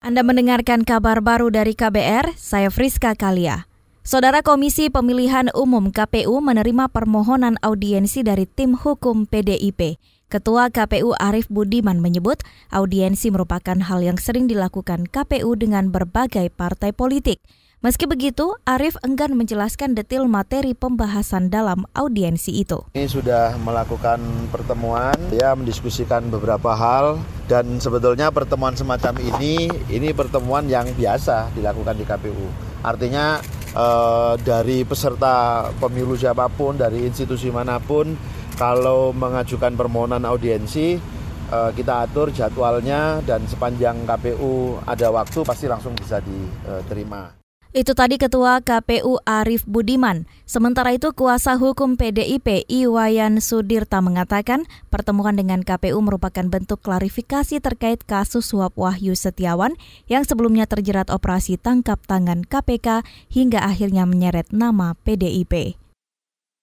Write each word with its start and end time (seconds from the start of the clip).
Anda 0.00 0.24
mendengarkan 0.24 0.88
kabar 0.88 1.20
baru 1.20 1.52
dari 1.52 1.76
KBR, 1.76 2.32
saya 2.32 2.72
Friska 2.72 3.12
Kalia. 3.12 3.68
Saudara 4.00 4.40
Komisi 4.40 4.88
Pemilihan 4.88 5.52
Umum 5.52 5.92
KPU 5.92 6.40
menerima 6.40 6.88
permohonan 6.88 7.60
audiensi 7.60 8.24
dari 8.24 8.48
tim 8.48 8.80
hukum 8.80 9.28
PDIP. 9.28 10.00
Ketua 10.32 10.72
KPU 10.72 11.12
Arief 11.20 11.52
Budiman 11.52 12.00
menyebut 12.00 12.40
audiensi 12.72 13.28
merupakan 13.28 13.76
hal 13.76 14.00
yang 14.00 14.16
sering 14.16 14.48
dilakukan 14.48 15.04
KPU 15.04 15.52
dengan 15.60 15.92
berbagai 15.92 16.48
partai 16.48 16.96
politik. 16.96 17.44
Meski 17.80 18.04
begitu, 18.04 18.60
Arief 18.68 19.00
enggan 19.00 19.32
menjelaskan 19.40 19.96
detail 19.96 20.28
materi 20.28 20.76
pembahasan 20.76 21.48
dalam 21.48 21.88
audiensi 21.96 22.60
itu. 22.60 22.84
Ini 22.92 23.08
sudah 23.08 23.56
melakukan 23.56 24.20
pertemuan, 24.52 25.16
ya 25.32 25.56
mendiskusikan 25.56 26.28
beberapa 26.28 26.76
hal 26.76 27.16
dan 27.48 27.80
sebetulnya 27.80 28.28
pertemuan 28.28 28.76
semacam 28.76 29.16
ini 29.24 29.72
ini 29.88 30.12
pertemuan 30.12 30.68
yang 30.68 30.92
biasa 30.92 31.56
dilakukan 31.56 31.96
di 31.96 32.04
KPU. 32.04 32.46
Artinya 32.84 33.40
eh, 33.72 34.34
dari 34.44 34.84
peserta 34.84 35.64
pemilu 35.80 36.20
siapa 36.20 36.52
pun, 36.52 36.76
dari 36.76 37.08
institusi 37.08 37.48
mana 37.48 37.80
pun, 37.80 38.12
kalau 38.60 39.16
mengajukan 39.16 39.72
permohonan 39.72 40.28
audiensi 40.28 41.00
eh, 41.48 41.70
kita 41.72 42.04
atur 42.04 42.28
jadwalnya 42.28 43.24
dan 43.24 43.48
sepanjang 43.48 44.04
KPU 44.04 44.84
ada 44.84 45.08
waktu 45.08 45.48
pasti 45.48 45.64
langsung 45.64 45.96
bisa 45.96 46.20
diterima. 46.20 47.39
Itu 47.70 47.94
tadi 47.94 48.18
Ketua 48.18 48.58
KPU 48.66 49.22
Arief 49.22 49.62
Budiman. 49.62 50.26
Sementara 50.42 50.90
itu 50.90 51.14
kuasa 51.14 51.54
hukum 51.54 51.94
PDIP 51.94 52.66
Iwayan 52.66 53.38
Sudirta 53.38 54.02
mengatakan 54.02 54.66
pertemuan 54.90 55.38
dengan 55.38 55.62
KPU 55.62 56.02
merupakan 56.02 56.42
bentuk 56.50 56.82
klarifikasi 56.82 57.62
terkait 57.62 58.02
kasus 58.02 58.50
suap 58.50 58.74
Wahyu 58.74 59.14
Setiawan 59.14 59.78
yang 60.10 60.26
sebelumnya 60.26 60.66
terjerat 60.66 61.14
operasi 61.14 61.62
tangkap 61.62 62.02
tangan 62.10 62.42
KPK 62.42 63.06
hingga 63.30 63.62
akhirnya 63.62 64.02
menyeret 64.02 64.50
nama 64.50 64.98
PDIP. 65.06 65.79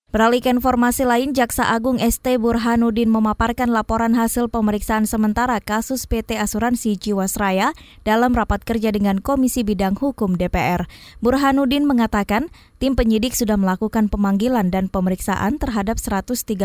Beralih 0.08 0.40
ke 0.40 0.48
informasi 0.48 1.04
lain, 1.04 1.36
Jaksa 1.36 1.68
Agung 1.68 2.00
ST 2.00 2.24
Burhanuddin 2.40 3.12
memaparkan 3.12 3.68
laporan 3.68 4.16
hasil 4.16 4.48
pemeriksaan 4.48 5.04
sementara 5.04 5.60
kasus 5.60 6.08
PT 6.08 6.40
Asuransi 6.40 6.96
Jiwasraya 6.96 7.76
dalam 8.08 8.32
rapat 8.32 8.64
kerja 8.64 8.96
dengan 8.96 9.20
Komisi 9.20 9.68
Bidang 9.68 10.00
Hukum 10.00 10.40
DPR. 10.40 10.88
Burhanuddin 11.20 11.84
mengatakan 11.84 12.48
tim 12.80 12.96
penyidik 12.96 13.36
sudah 13.36 13.60
melakukan 13.60 14.08
pemanggilan 14.08 14.72
dan 14.72 14.88
pemeriksaan 14.88 15.60
terhadap 15.60 16.00
132 16.00 16.56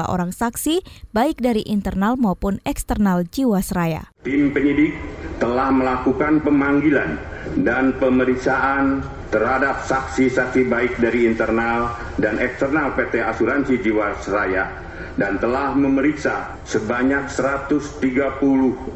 orang 0.00 0.32
saksi, 0.32 0.80
baik 1.12 1.44
dari 1.44 1.68
internal 1.68 2.16
maupun 2.16 2.64
eksternal 2.64 3.28
Jiwasraya. 3.28 4.08
Tim 4.24 4.56
penyidik 4.56 4.96
telah 5.36 5.68
melakukan 5.68 6.40
pemanggilan 6.40 7.35
dan 7.54 7.94
pemeriksaan 8.02 9.06
terhadap 9.30 9.86
saksi-saksi 9.86 10.66
baik 10.66 10.98
dari 10.98 11.26
internal 11.30 11.94
dan 12.18 12.42
eksternal 12.42 12.94
PT 12.98 13.22
Asuransi 13.22 13.78
Jiwasraya 13.82 14.86
dan 15.16 15.40
telah 15.40 15.72
memeriksa 15.72 16.60
sebanyak 16.68 17.28
130 17.32 18.42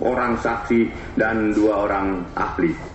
orang 0.04 0.36
saksi 0.36 0.92
dan 1.16 1.56
dua 1.56 1.88
orang 1.88 2.24
ahli. 2.36 2.89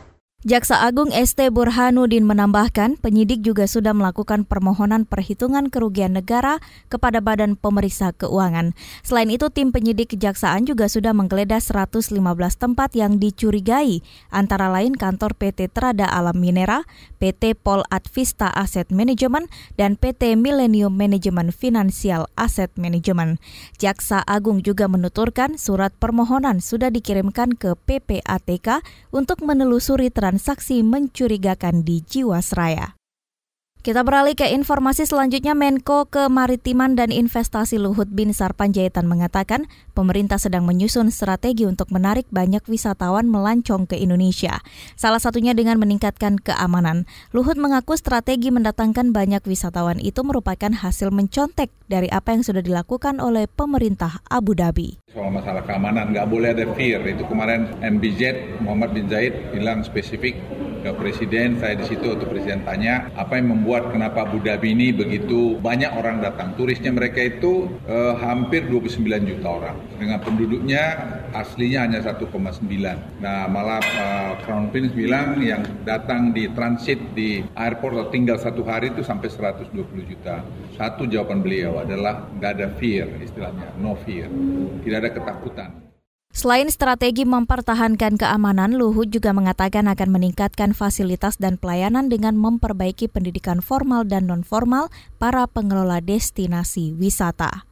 Jaksa 0.45 0.85
Agung 0.85 1.09
ST 1.09 1.41
Burhanuddin 1.49 2.21
menambahkan, 2.21 3.01
penyidik 3.01 3.41
juga 3.41 3.65
sudah 3.65 3.97
melakukan 3.97 4.45
permohonan 4.45 5.09
perhitungan 5.09 5.73
kerugian 5.73 6.13
negara 6.13 6.61
kepada 6.85 7.17
Badan 7.17 7.57
Pemeriksa 7.57 8.13
Keuangan. 8.13 8.77
Selain 9.01 9.25
itu, 9.33 9.49
tim 9.49 9.73
penyidik 9.73 10.13
kejaksaan 10.13 10.69
juga 10.69 10.85
sudah 10.85 11.17
menggeledah 11.17 11.57
115 11.57 12.13
tempat 12.61 12.93
yang 12.93 13.17
dicurigai, 13.17 14.05
antara 14.29 14.69
lain 14.69 14.93
kantor 14.93 15.33
PT 15.33 15.73
Trada 15.73 16.05
Alam 16.05 16.37
Minera, 16.37 16.85
PT 17.17 17.57
Pol 17.57 17.81
Advista 17.89 18.53
Asset 18.53 18.93
Management, 18.93 19.49
dan 19.81 19.97
PT 19.97 20.37
Millennium 20.37 20.93
Management 20.93 21.57
Financial 21.57 22.29
Asset 22.37 22.69
Management. 22.77 23.41
Jaksa 23.81 24.21
Agung 24.29 24.61
juga 24.61 24.85
menuturkan 24.85 25.57
surat 25.57 25.89
permohonan 25.97 26.61
sudah 26.61 26.93
dikirimkan 26.93 27.57
ke 27.57 27.73
PPATK 27.89 28.85
untuk 29.09 29.41
menelusuri 29.41 30.13
transaksi 30.13 30.34
transaksi 30.35 30.83
mencurigakan 30.83 31.87
di 31.87 32.03
Jiwasraya. 32.03 32.94
Kita 33.85 34.01
beralih 34.01 34.33
ke 34.33 34.49
informasi 34.49 35.05
selanjutnya 35.05 35.53
Menko 35.53 36.09
Kemaritiman 36.09 36.97
dan 36.97 37.13
Investasi 37.13 37.77
Luhut 37.77 38.09
Binsar 38.09 38.57
Panjaitan 38.57 39.05
mengatakan 39.05 39.69
pemerintah 39.93 40.41
sedang 40.41 40.65
menyusun 40.65 41.13
strategi 41.13 41.69
untuk 41.69 41.93
menarik 41.93 42.25
banyak 42.33 42.65
wisatawan 42.65 43.29
melancong 43.29 43.85
ke 43.85 43.93
Indonesia. 43.93 44.57
Salah 44.97 45.21
satunya 45.21 45.53
dengan 45.53 45.77
meningkatkan 45.77 46.41
keamanan. 46.41 47.05
Luhut 47.29 47.61
mengaku 47.61 47.93
strategi 47.93 48.49
mendatangkan 48.49 49.13
banyak 49.13 49.45
wisatawan 49.45 50.01
itu 50.01 50.25
merupakan 50.25 50.73
hasil 50.73 51.13
mencontek 51.13 51.69
dari 51.85 52.09
apa 52.09 52.33
yang 52.33 52.41
sudah 52.41 52.65
dilakukan 52.65 53.21
oleh 53.21 53.45
pemerintah 53.45 54.17
Abu 54.33 54.57
Dhabi. 54.57 54.97
Soal 55.13 55.29
masalah 55.29 55.61
keamanan 55.61 56.09
nggak 56.09 56.25
boleh 56.25 56.57
ada 56.57 56.65
fear. 56.73 57.05
Itu 57.05 57.29
kemarin 57.29 57.69
MBZ 57.85 58.49
Muhammad 58.65 58.97
bin 58.97 59.05
Zaid 59.13 59.53
bilang 59.53 59.85
spesifik 59.85 60.41
ke 60.85 60.93
presiden, 60.93 61.57
saya 61.57 61.73
di 61.81 61.85
situ 61.89 62.13
untuk 62.13 62.29
presiden 62.29 62.61
tanya 62.61 63.09
apa 63.17 63.41
yang 63.41 63.57
membuat 63.57 63.89
kenapa 63.89 64.29
Abu 64.29 64.37
Dhabi 64.37 64.77
ini 64.77 64.93
begitu 64.93 65.57
banyak 65.57 65.89
orang 65.97 66.21
datang. 66.21 66.53
Turisnya 66.53 66.93
mereka 66.93 67.25
itu 67.25 67.65
eh, 67.89 68.13
hampir 68.21 68.69
29 68.69 69.01
juta 69.25 69.47
orang. 69.49 69.75
Dengan 69.97 70.21
penduduknya 70.21 70.83
aslinya 71.33 71.89
hanya 71.89 72.05
1,9. 72.05 72.29
Nah 73.17 73.49
malah 73.49 73.81
eh, 73.81 74.31
Crown 74.45 74.69
Prince 74.69 74.93
bilang 74.93 75.41
yang 75.41 75.65
datang 75.81 76.29
di 76.37 76.45
transit 76.53 77.01
di 77.17 77.41
airport 77.57 77.97
atau 77.97 78.07
tinggal 78.13 78.37
satu 78.37 78.61
hari 78.61 78.93
itu 78.93 79.01
sampai 79.01 79.33
120 79.33 79.73
juta. 80.05 80.45
Satu 80.77 81.09
jawaban 81.09 81.41
beliau 81.41 81.81
adalah 81.81 82.29
nggak 82.37 82.51
ada 82.61 82.67
fear 82.77 83.09
istilahnya, 83.25 83.73
no 83.81 83.97
fear. 84.05 84.29
Tidak 84.85 84.97
ada 85.01 85.09
ketakutan. 85.09 85.84
Selain 86.35 86.67
strategi 86.67 87.23
mempertahankan 87.23 88.19
keamanan, 88.19 88.75
Luhut 88.75 89.07
juga 89.07 89.31
mengatakan 89.31 89.87
akan 89.87 90.19
meningkatkan 90.19 90.75
fasilitas 90.75 91.39
dan 91.39 91.55
pelayanan 91.55 92.11
dengan 92.11 92.35
memperbaiki 92.35 93.07
pendidikan 93.07 93.63
formal 93.63 94.03
dan 94.03 94.27
non-formal 94.27 94.91
para 95.15 95.47
pengelola 95.47 96.03
destinasi 96.03 96.91
wisata. 96.91 97.63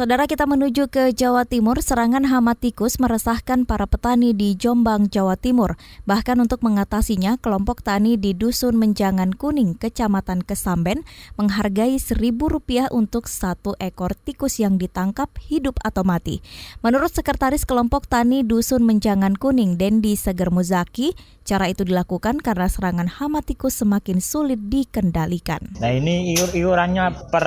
Saudara 0.00 0.24
kita 0.24 0.48
menuju 0.48 0.88
ke 0.88 1.12
Jawa 1.12 1.44
Timur, 1.44 1.76
serangan 1.84 2.24
hama 2.24 2.56
tikus 2.56 2.96
meresahkan 2.96 3.68
para 3.68 3.84
petani 3.84 4.32
di 4.32 4.56
Jombang, 4.56 5.12
Jawa 5.12 5.36
Timur. 5.36 5.76
Bahkan 6.08 6.40
untuk 6.40 6.64
mengatasinya, 6.64 7.36
kelompok 7.36 7.84
tani 7.84 8.16
di 8.16 8.32
Dusun 8.32 8.80
Menjangan 8.80 9.36
Kuning, 9.36 9.76
Kecamatan 9.76 10.40
Kesamben, 10.40 11.04
menghargai 11.36 12.00
Rp1.000 12.00 12.88
untuk 12.96 13.28
satu 13.28 13.76
ekor 13.76 14.16
tikus 14.16 14.56
yang 14.56 14.80
ditangkap 14.80 15.28
hidup 15.36 15.76
atau 15.84 16.00
mati. 16.00 16.40
Menurut 16.80 17.12
Sekretaris 17.12 17.68
Kelompok 17.68 18.08
Tani 18.08 18.40
Dusun 18.40 18.80
Menjangan 18.88 19.36
Kuning, 19.36 19.76
Dendi 19.76 20.16
Seger 20.16 20.48
Muzaki, 20.48 21.12
Cara 21.50 21.66
itu 21.66 21.82
dilakukan 21.82 22.38
karena 22.38 22.70
serangan 22.70 23.10
hama 23.10 23.42
tikus 23.42 23.82
semakin 23.82 24.22
sulit 24.22 24.70
dikendalikan. 24.70 25.58
Nah 25.82 25.90
ini 25.90 26.38
iur-iurannya 26.38 27.26
per 27.26 27.46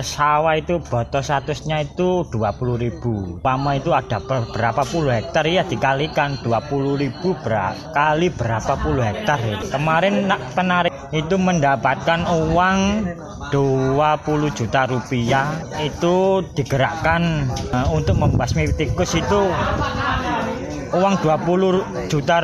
sawah 0.00 0.56
itu 0.56 0.80
botos 0.80 1.28
statusnya 1.28 1.84
itu 1.84 2.24
20 2.32 2.48
ribu. 2.80 3.44
Pama 3.44 3.76
itu 3.76 3.92
ada 3.92 4.24
berapa 4.24 4.88
puluh 4.88 5.12
hektar 5.12 5.44
ya 5.44 5.68
dikalikan 5.68 6.40
20 6.40 6.96
ribu 6.96 7.36
kali 7.92 8.32
berapa 8.32 8.72
puluh 8.80 9.04
hektar 9.04 9.36
ya. 9.44 9.60
Kemarin 9.68 10.32
penarik 10.56 10.96
itu 11.12 11.36
mendapatkan 11.36 12.24
uang 12.24 12.78
20 13.52 14.56
juta 14.56 14.88
rupiah 14.88 15.60
itu 15.84 16.40
digerakkan 16.56 17.52
uh, 17.68 17.92
untuk 17.92 18.16
membasmi 18.16 18.72
tikus 18.80 19.12
itu 19.12 19.52
uang 20.92 21.14
20 21.20 22.08
juta 22.08 22.36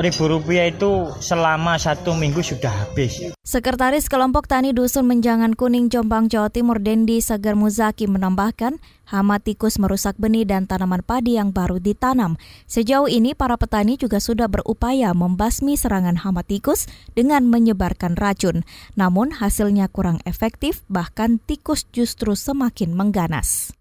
ribu 0.00 0.32
rupiah 0.32 0.72
itu 0.72 1.12
selama 1.20 1.76
satu 1.76 2.16
minggu 2.16 2.40
sudah 2.40 2.72
habis. 2.72 3.20
Sekretaris 3.44 4.08
Kelompok 4.08 4.48
Tani 4.48 4.72
Dusun 4.72 5.04
Menjangan 5.04 5.52
Kuning 5.52 5.92
Jombang 5.92 6.32
Jawa 6.32 6.48
Timur 6.48 6.80
Dendi 6.80 7.20
Sagar 7.20 7.52
Muzaki 7.52 8.08
menambahkan, 8.08 8.80
hama 9.04 9.36
tikus 9.36 9.76
merusak 9.76 10.16
benih 10.16 10.48
dan 10.48 10.64
tanaman 10.64 11.04
padi 11.04 11.36
yang 11.36 11.52
baru 11.52 11.76
ditanam. 11.76 12.40
Sejauh 12.64 13.12
ini 13.12 13.36
para 13.36 13.60
petani 13.60 14.00
juga 14.00 14.24
sudah 14.24 14.48
berupaya 14.48 15.12
membasmi 15.12 15.76
serangan 15.76 16.16
hama 16.16 16.40
tikus 16.40 16.88
dengan 17.12 17.44
menyebarkan 17.52 18.16
racun. 18.16 18.64
Namun 18.96 19.36
hasilnya 19.36 19.92
kurang 19.92 20.24
efektif, 20.24 20.80
bahkan 20.88 21.36
tikus 21.44 21.84
justru 21.92 22.32
semakin 22.32 22.96
mengganas. 22.96 23.76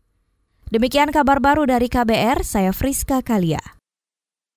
Demikian 0.70 1.10
kabar 1.10 1.42
baru 1.42 1.66
dari 1.66 1.90
KBR, 1.90 2.46
saya 2.46 2.70
Friska 2.70 3.26
Kalia. 3.26 3.79